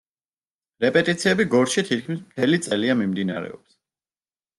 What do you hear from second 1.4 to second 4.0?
გორში თითქმის მთელი წელია მიმდინარეობს.